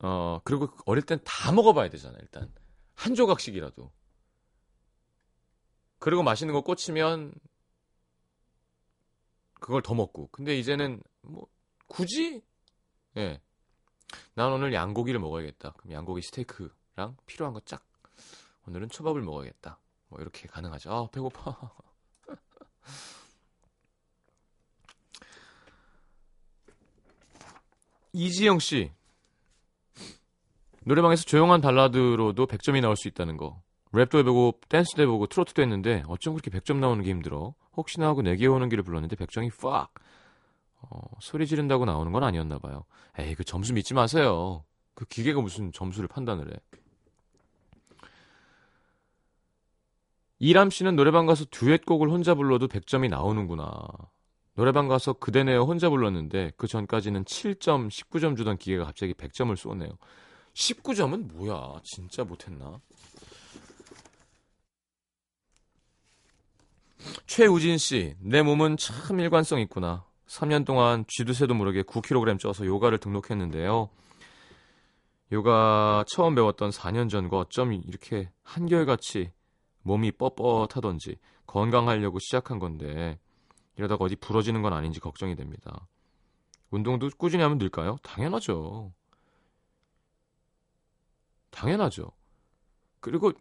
어, 0.00 0.40
그리고 0.44 0.68
어릴 0.86 1.04
땐 1.04 1.18
다 1.24 1.52
먹어봐야 1.52 1.88
되잖아, 1.90 2.18
일단. 2.20 2.52
한 2.94 3.14
조각씩이라도. 3.14 3.90
그리고 5.98 6.22
맛있는 6.22 6.52
거 6.52 6.60
꽂히면 6.60 7.32
그걸 9.60 9.80
더 9.82 9.94
먹고. 9.94 10.28
근데 10.30 10.58
이제는 10.58 11.02
뭐 11.22 11.46
굳이 11.86 12.42
예. 13.16 13.40
난 14.34 14.52
오늘 14.52 14.74
양고기를 14.74 15.18
먹어야겠다. 15.20 15.72
그럼 15.72 15.92
양고기 15.92 16.20
스테이크랑 16.22 17.16
필요한 17.26 17.54
거 17.54 17.60
쫙. 17.60 17.82
오늘은 18.66 18.90
초밥을 18.90 19.22
먹어야겠다. 19.22 19.78
뭐 20.08 20.20
이렇게 20.20 20.46
가능하죠. 20.48 20.92
아, 20.92 21.08
배고파. 21.10 21.72
이지영 28.14 28.60
씨. 28.60 28.92
노래방에서 30.84 31.24
조용한 31.24 31.60
발라드로도 31.60 32.46
100점이 32.46 32.80
나올 32.80 32.96
수 32.96 33.08
있다는 33.08 33.36
거. 33.36 33.60
랩도 33.92 34.18
해보고 34.20 34.60
댄스도 34.68 35.02
해보고 35.02 35.26
트로트도 35.26 35.60
했는데 35.62 36.04
어쩜 36.06 36.34
그렇게 36.34 36.56
100점 36.56 36.76
나오는 36.76 37.02
게 37.02 37.10
힘들어? 37.10 37.54
혹시나 37.76 38.06
하고 38.06 38.22
내게 38.22 38.46
오는 38.46 38.68
길을 38.68 38.84
불렀는데 38.84 39.16
100점이 39.16 39.60
팍! 39.60 39.92
어, 40.80 41.00
소리 41.20 41.46
지른다고 41.46 41.86
나오는 41.86 42.12
건 42.12 42.22
아니었나 42.22 42.58
봐요. 42.58 42.84
에이 43.18 43.34
그 43.34 43.42
점수 43.42 43.72
믿지 43.72 43.94
마세요. 43.94 44.64
그 44.94 45.04
기계가 45.06 45.40
무슨 45.40 45.72
점수를 45.72 46.06
판단을 46.06 46.52
해. 46.52 46.56
이람 50.38 50.70
씨는 50.70 50.94
노래방 50.94 51.26
가서 51.26 51.46
듀엣곡을 51.50 52.10
혼자 52.10 52.34
불러도 52.34 52.68
100점이 52.68 53.08
나오는구나. 53.08 53.72
노래방 54.54 54.86
가서 54.86 55.14
그대네요 55.14 55.62
혼자 55.62 55.90
불렀는데 55.90 56.52
그 56.56 56.66
전까지는 56.66 57.24
7점, 57.24 57.88
19점 57.88 58.36
주던 58.36 58.56
기계가 58.56 58.84
갑자기 58.84 59.12
100점을 59.14 59.54
쏘네요. 59.56 59.90
19점은 60.54 61.32
뭐야? 61.32 61.80
진짜 61.82 62.22
못했나? 62.22 62.80
최우진 67.26 67.78
씨, 67.78 68.14
내 68.20 68.42
몸은 68.42 68.76
참 68.76 69.18
일관성 69.18 69.60
있구나. 69.60 70.04
3년 70.28 70.64
동안 70.64 71.04
쥐도 71.08 71.32
새도 71.32 71.54
모르게 71.54 71.82
9kg 71.82 72.38
쪄서 72.38 72.64
요가를 72.64 72.98
등록했는데요. 72.98 73.90
요가 75.32 76.04
처음 76.06 76.34
배웠던 76.34 76.70
4년 76.70 77.10
전과 77.10 77.38
어쩜 77.38 77.72
이렇게 77.72 78.30
한결같이 78.42 79.32
몸이 79.82 80.12
뻣뻣하던지 80.12 81.18
건강하려고 81.46 82.18
시작한 82.20 82.58
건데 82.58 83.18
이러다가 83.76 84.04
어디 84.04 84.16
부러지는 84.16 84.62
건 84.62 84.72
아닌지 84.72 85.00
걱정이 85.00 85.36
됩니다. 85.36 85.86
운동도 86.70 87.08
꾸준히 87.16 87.42
하면 87.42 87.58
늘까요? 87.58 87.96
당연하죠. 88.02 88.92
당연하죠. 91.50 92.10
그리고 93.00 93.32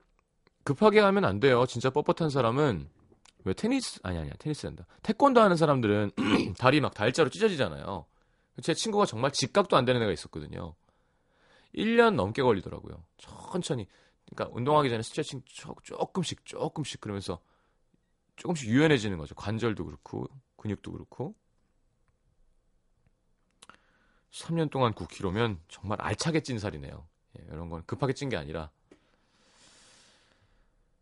급하게 0.63 0.99
하면 0.99 1.25
안 1.25 1.39
돼요. 1.39 1.65
진짜 1.65 1.89
뻣뻣한 1.89 2.29
사람은 2.29 2.89
왜 3.45 3.53
테니스 3.53 3.99
아니 4.03 4.17
아니야 4.17 4.33
테니스 4.39 4.65
한다. 4.65 4.85
태권도 5.01 5.41
하는 5.41 5.57
사람들은 5.57 6.11
다리 6.57 6.79
막 6.79 6.93
달자로 6.93 7.29
찢어지잖아요. 7.29 8.05
제 8.61 8.73
친구가 8.73 9.05
정말 9.05 9.31
직각도 9.31 9.75
안 9.75 9.85
되는 9.85 10.01
애가 10.01 10.11
있었거든요. 10.11 10.75
1년 11.75 12.15
넘게 12.15 12.43
걸리더라고요. 12.43 13.03
천천히. 13.17 13.87
그러니까 14.29 14.55
운동하기 14.55 14.89
전에 14.89 15.01
스트레칭 15.01 15.41
조금씩 15.81 16.45
조금씩 16.45 17.01
그러면서 17.01 17.39
조금씩 18.35 18.69
유연해지는 18.69 19.17
거죠. 19.17 19.35
관절도 19.35 19.85
그렇고 19.85 20.27
근육도 20.57 20.91
그렇고. 20.91 21.35
3년 24.31 24.71
동안 24.71 24.93
9kg면 24.93 25.59
정말 25.67 26.01
알차게 26.01 26.41
찐 26.41 26.57
살이네요. 26.59 27.07
예, 27.39 27.45
이런 27.45 27.69
건 27.69 27.83
급하게 27.85 28.13
찐 28.13 28.29
게 28.29 28.37
아니라 28.37 28.71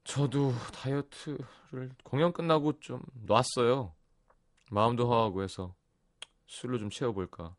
저도 0.03 0.53
다이어트를 0.73 1.91
공연 2.03 2.33
끝나고 2.33 2.79
좀 2.79 3.01
놨어요. 3.25 3.93
마음도 4.69 5.07
허하고 5.09 5.43
해서 5.43 5.73
술로 6.47 6.79
좀 6.79 6.89
채워볼까. 6.89 7.55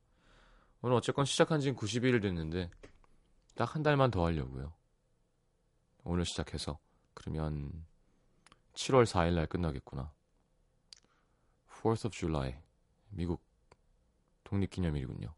오늘 0.82 0.96
어쨌건 0.96 1.24
시작한 1.24 1.61
지는 1.61 1.76
90일 1.76 2.20
됐는데 2.20 2.70
딱 3.54 3.74
한 3.74 3.82
달만 3.82 4.11
더 4.11 4.24
하려고요. 4.26 4.72
오늘 6.04 6.24
시작해서 6.26 6.78
그러면 7.14 7.87
7월 8.74 9.04
4일 9.04 9.35
날 9.35 9.46
끝나겠구나. 9.46 10.11
4th 11.82 12.06
of 12.06 12.16
July 12.16 12.54
미국 13.11 13.42
독립기념일이군요. 14.44 15.35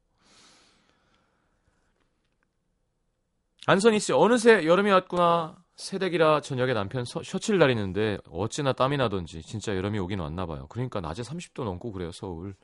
안선희 3.66 3.98
씨 3.98 4.12
어느새 4.12 4.66
여름이 4.66 4.90
왔구나. 4.90 5.62
새댁이라 5.76 6.40
저녁에 6.40 6.72
남편 6.72 7.04
서, 7.04 7.22
셔츠를 7.22 7.58
다리는데 7.58 8.18
어찌나 8.30 8.72
땀이 8.72 8.96
나던지 8.96 9.42
진짜 9.42 9.74
여름이 9.74 9.98
오긴 9.98 10.20
왔나 10.20 10.46
봐요. 10.46 10.66
그러니까 10.68 11.00
낮에 11.00 11.22
30도 11.22 11.64
넘고 11.64 11.92
그래요 11.92 12.12
서울. 12.12 12.54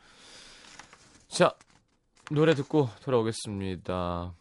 자 1.26 1.54
노래 2.30 2.54
듣고 2.54 2.88
돌아오겠습니다. 3.02 4.34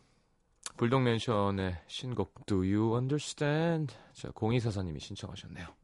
불독맨션의 0.77 1.81
신곡 1.87 2.45
Do 2.45 2.57
You 2.57 2.95
Understand? 2.95 3.95
자 4.13 4.29
0244님이 4.29 4.99
신청하셨네요. 4.99 5.78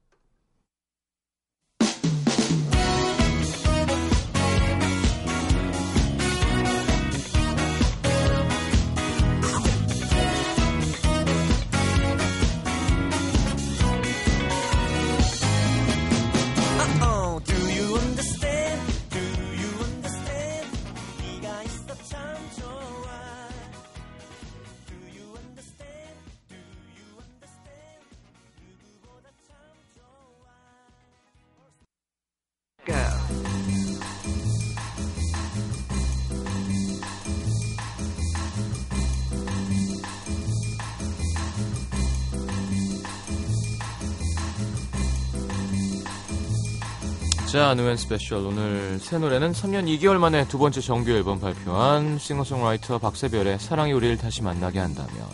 자, 47.55 47.73
New 47.73 47.84
and 47.84 47.95
Special. 47.95 48.45
오늘 48.45 48.99
새 48.99 49.17
노래는 49.17 49.53
3년 49.53 49.87
2개월 49.87 50.17
만에 50.17 50.45
두 50.45 50.57
번째 50.57 50.81
정규 50.81 51.11
앨범 51.11 51.39
발표한 51.39 52.19
싱어송라이터 52.19 52.97
박세별의 52.99 53.59
사랑이 53.59 53.93
우리를 53.93 54.17
다시 54.17 54.41
만나게 54.41 54.79
한다면. 54.79 55.25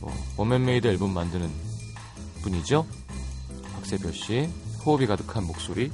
뭐, 0.00 0.12
one 0.36 0.52
man 0.52 0.67
made 0.67 0.88
앨범 0.88 1.14
만드는 1.14 1.48
분이죠? 2.42 2.84
박세별 3.74 4.12
씨. 4.12 4.48
호흡이 4.84 5.06
가득한 5.06 5.44
목소리. 5.44 5.92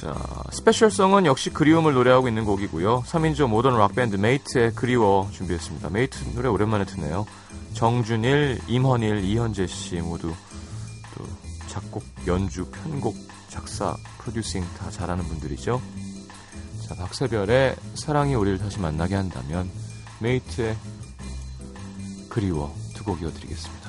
자, 0.00 0.14
special 0.52 0.89
song은 0.89 1.26
역시 1.26 1.50
그리움을 1.50 1.92
노래하고 1.92 2.28
있는 2.28 2.46
곡이고요. 2.46 3.02
3인조 3.02 3.46
모던 3.46 3.76
락밴드 3.76 4.16
메이트의 4.16 4.72
그리워 4.74 5.28
준비했습니다. 5.32 5.90
메이트 5.90 6.32
노래 6.34 6.48
오랜만에 6.48 6.86
듣네요. 6.86 7.26
정준일, 7.74 8.62
임헌일, 8.68 9.22
이현재 9.24 9.66
씨 9.66 9.96
모두 9.96 10.32
또 11.14 11.47
작곡, 11.68 12.02
연주, 12.26 12.66
편곡, 12.70 13.14
작사, 13.48 13.96
프로듀싱 14.18 14.64
다 14.78 14.90
잘하는 14.90 15.24
분들이죠. 15.24 15.80
자, 16.86 16.94
박세별의 16.94 17.76
사랑이 17.94 18.34
우리를 18.34 18.58
다시 18.58 18.78
만나게 18.80 19.14
한다면 19.14 19.70
메이트의 20.20 20.76
그리워 22.28 22.74
두 22.94 23.04
곡 23.04 23.22
이어드리겠습니다. 23.22 23.87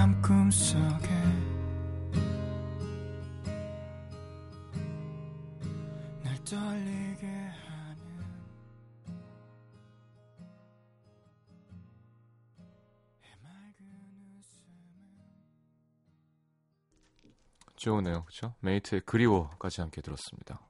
밤 0.00 0.22
꿈속에 0.22 1.10
날 6.24 6.42
떨리게 6.42 7.26
하는 7.26 7.98
해맑은 13.22 13.84
웃음은 14.38 14.72
좋으네요. 17.76 18.24
그쵸? 18.24 18.54
메이트의 18.60 19.02
그리워까지 19.04 19.82
함께 19.82 20.00
들었습니다. 20.00 20.69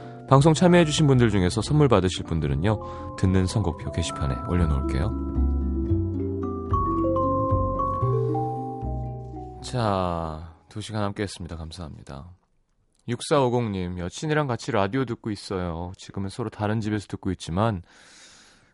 방송 0.31 0.53
참여해주신 0.53 1.07
분들 1.07 1.29
중에서 1.29 1.61
선물 1.61 1.89
받으실 1.89 2.23
분들은요 2.23 3.17
듣는 3.17 3.45
선곡표 3.45 3.91
게시판에 3.91 4.33
올려놓을게요. 4.47 5.11
자, 9.61 10.55
두 10.69 10.79
시간 10.79 11.03
함께 11.03 11.23
했습니다. 11.23 11.57
감사합니다. 11.57 12.31
6450님, 13.09 13.97
여친이랑 13.97 14.47
같이 14.47 14.71
라디오 14.71 15.03
듣고 15.03 15.31
있어요. 15.31 15.91
지금은 15.97 16.29
서로 16.29 16.49
다른 16.49 16.79
집에서 16.79 17.07
듣고 17.07 17.31
있지만, 17.31 17.81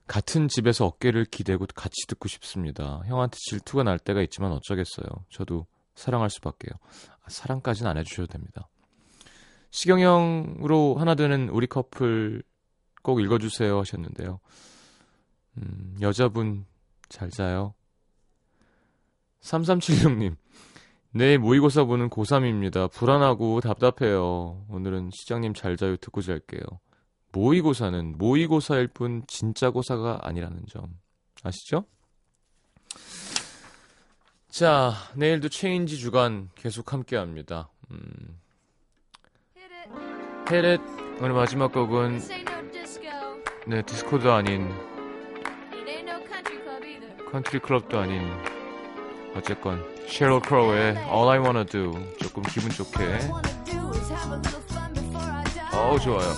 같은 0.06 0.48
집에서 0.50 0.86
어깨를 0.86 1.26
기대고 1.26 1.65
같이 1.74 2.06
듣고 2.08 2.28
싶습니다. 2.28 3.02
형한테 3.08 3.36
질투가 3.50 3.82
날 3.82 3.98
때가 3.98 4.22
있지만 4.22 4.52
어쩌겠어요. 4.52 5.08
저도 5.32 5.65
사랑할 5.96 6.30
수밖에요. 6.30 6.78
아, 7.24 7.26
사랑까지는 7.30 7.89
안 7.89 7.98
해주셔도 7.98 8.28
됩니다. 8.28 8.70
시경형으로 9.72 10.96
하나 10.96 11.16
되는 11.16 11.50
우리 11.50 11.68
커플 11.68 12.44
꼭 13.02 13.22
읽어주세요 13.22 13.80
하셨는데요. 13.80 14.40
음, 15.58 15.98
여자분 16.02 16.66
잘 17.10 17.30
자요. 17.30 17.74
3376님, 19.42 20.36
내일 21.12 21.40
모의고사 21.40 21.86
보는 21.86 22.10
고3입니다. 22.10 22.92
불안하고 22.92 23.62
답답해요. 23.62 24.66
오늘은 24.70 25.12
시장님 25.14 25.54
잘 25.54 25.78
자요 25.78 25.96
듣고 25.98 26.22
잘게요. 26.22 26.62
모의고사는 27.32 28.18
모의고사일 28.18 28.88
뿐 28.88 29.24
진짜 29.28 29.70
고사가 29.70 30.22
아니라는 30.24 30.66
점 30.68 30.98
아시죠? 31.44 31.86
자, 34.50 34.94
내일도 35.16 35.50
체인지 35.50 35.98
주간 35.98 36.50
계속 36.56 36.94
함께 36.94 37.16
합니다. 37.16 37.70
음. 37.92 38.40
헤렛 40.52 40.80
오늘 41.20 41.34
마지막 41.34 41.72
곡은. 41.74 42.22
네, 43.66 43.82
디스코도 43.82 44.32
아닌 44.32 44.62
It 45.74 45.90
ain't 45.90 46.08
no 46.08 46.24
country 46.26 46.62
club 46.62 46.86
either. 46.86 47.26
컨트리 47.32 47.60
클럽도 47.60 48.00
아닌 48.00 48.22
어쨌건 49.36 49.84
셰릴 50.08 50.40
크로우의 50.40 50.96
All 51.12 51.30
I 51.30 51.40
Wanna 51.40 51.66
Do 51.66 51.92
조금 52.18 52.44
기분 52.44 52.70
좋게 52.72 52.98
어우 55.74 56.00
좋아요 56.00 56.34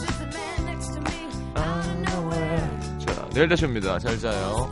자 3.06 3.30
내일 3.30 3.48
다시 3.48 3.65
옵니다 3.65 4.00
잘 4.00 4.17
자요. 4.17 4.72